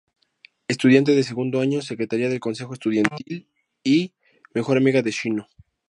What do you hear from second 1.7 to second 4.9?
secretaría del consejo estudiantil y mejor